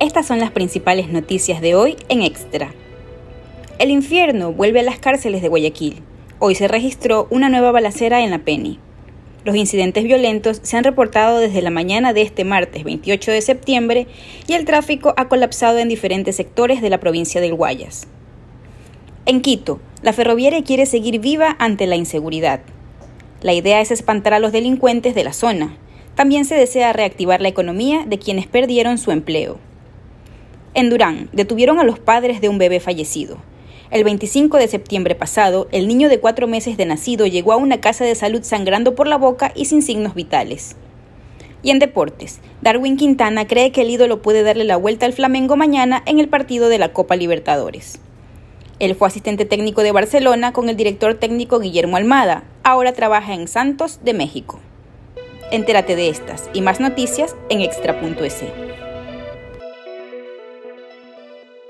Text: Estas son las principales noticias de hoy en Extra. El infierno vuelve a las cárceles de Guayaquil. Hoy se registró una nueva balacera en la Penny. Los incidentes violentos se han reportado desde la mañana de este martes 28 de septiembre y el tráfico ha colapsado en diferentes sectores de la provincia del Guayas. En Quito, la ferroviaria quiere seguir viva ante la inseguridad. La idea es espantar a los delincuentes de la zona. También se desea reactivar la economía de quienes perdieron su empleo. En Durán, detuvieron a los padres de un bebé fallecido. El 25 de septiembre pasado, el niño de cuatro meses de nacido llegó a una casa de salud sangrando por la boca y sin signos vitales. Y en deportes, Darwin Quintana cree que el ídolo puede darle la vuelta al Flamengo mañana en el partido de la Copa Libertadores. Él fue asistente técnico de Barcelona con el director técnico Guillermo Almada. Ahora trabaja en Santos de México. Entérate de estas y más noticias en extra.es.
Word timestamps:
Estas 0.00 0.28
son 0.28 0.38
las 0.38 0.52
principales 0.52 1.08
noticias 1.08 1.60
de 1.60 1.74
hoy 1.74 1.96
en 2.08 2.22
Extra. 2.22 2.72
El 3.80 3.90
infierno 3.90 4.52
vuelve 4.52 4.78
a 4.78 4.84
las 4.84 5.00
cárceles 5.00 5.42
de 5.42 5.48
Guayaquil. 5.48 6.02
Hoy 6.38 6.54
se 6.54 6.68
registró 6.68 7.26
una 7.30 7.48
nueva 7.48 7.72
balacera 7.72 8.22
en 8.22 8.30
la 8.30 8.38
Penny. 8.38 8.78
Los 9.44 9.56
incidentes 9.56 10.04
violentos 10.04 10.60
se 10.62 10.76
han 10.76 10.84
reportado 10.84 11.40
desde 11.40 11.62
la 11.62 11.70
mañana 11.70 12.12
de 12.12 12.22
este 12.22 12.44
martes 12.44 12.84
28 12.84 13.32
de 13.32 13.42
septiembre 13.42 14.06
y 14.46 14.52
el 14.52 14.64
tráfico 14.66 15.14
ha 15.16 15.26
colapsado 15.26 15.78
en 15.78 15.88
diferentes 15.88 16.36
sectores 16.36 16.80
de 16.80 16.90
la 16.90 17.00
provincia 17.00 17.40
del 17.40 17.54
Guayas. 17.54 18.06
En 19.26 19.40
Quito, 19.40 19.80
la 20.02 20.12
ferroviaria 20.12 20.62
quiere 20.62 20.86
seguir 20.86 21.18
viva 21.18 21.56
ante 21.58 21.88
la 21.88 21.96
inseguridad. 21.96 22.60
La 23.42 23.52
idea 23.52 23.80
es 23.80 23.90
espantar 23.90 24.32
a 24.32 24.38
los 24.38 24.52
delincuentes 24.52 25.16
de 25.16 25.24
la 25.24 25.32
zona. 25.32 25.76
También 26.14 26.44
se 26.44 26.54
desea 26.54 26.92
reactivar 26.92 27.40
la 27.40 27.48
economía 27.48 28.04
de 28.06 28.20
quienes 28.20 28.46
perdieron 28.46 28.96
su 28.96 29.10
empleo. 29.10 29.58
En 30.74 30.90
Durán, 30.90 31.28
detuvieron 31.32 31.78
a 31.78 31.84
los 31.84 31.98
padres 31.98 32.40
de 32.40 32.48
un 32.48 32.58
bebé 32.58 32.80
fallecido. 32.80 33.38
El 33.90 34.04
25 34.04 34.58
de 34.58 34.68
septiembre 34.68 35.14
pasado, 35.14 35.66
el 35.72 35.88
niño 35.88 36.08
de 36.08 36.20
cuatro 36.20 36.46
meses 36.46 36.76
de 36.76 36.84
nacido 36.84 37.26
llegó 37.26 37.52
a 37.52 37.56
una 37.56 37.80
casa 37.80 38.04
de 38.04 38.14
salud 38.14 38.42
sangrando 38.42 38.94
por 38.94 39.06
la 39.06 39.16
boca 39.16 39.50
y 39.54 39.64
sin 39.64 39.82
signos 39.82 40.14
vitales. 40.14 40.76
Y 41.62 41.70
en 41.70 41.78
deportes, 41.78 42.40
Darwin 42.60 42.96
Quintana 42.96 43.46
cree 43.46 43.72
que 43.72 43.80
el 43.82 43.90
ídolo 43.90 44.22
puede 44.22 44.42
darle 44.42 44.64
la 44.64 44.76
vuelta 44.76 45.06
al 45.06 45.14
Flamengo 45.14 45.56
mañana 45.56 46.02
en 46.06 46.18
el 46.18 46.28
partido 46.28 46.68
de 46.68 46.78
la 46.78 46.92
Copa 46.92 47.16
Libertadores. 47.16 47.98
Él 48.78 48.94
fue 48.94 49.08
asistente 49.08 49.44
técnico 49.44 49.82
de 49.82 49.92
Barcelona 49.92 50.52
con 50.52 50.68
el 50.68 50.76
director 50.76 51.14
técnico 51.14 51.58
Guillermo 51.58 51.96
Almada. 51.96 52.44
Ahora 52.62 52.92
trabaja 52.92 53.34
en 53.34 53.48
Santos 53.48 54.00
de 54.04 54.14
México. 54.14 54.60
Entérate 55.50 55.96
de 55.96 56.10
estas 56.10 56.48
y 56.52 56.60
más 56.60 56.78
noticias 56.78 57.34
en 57.48 57.62
extra.es. 57.62 58.67